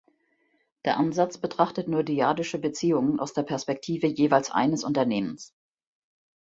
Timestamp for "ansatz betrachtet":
0.97-1.87